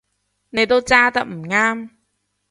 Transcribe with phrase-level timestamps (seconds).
[0.49, 1.91] 你都揸得唔啱